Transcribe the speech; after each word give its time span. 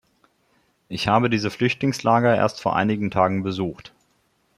Ich 0.89 1.07
habe 1.07 1.29
diese 1.29 1.51
Flüchtlingslager 1.51 2.35
erst 2.35 2.59
vor 2.59 2.75
einigen 2.75 3.11
Tagen 3.11 3.43
besucht. 3.43 3.93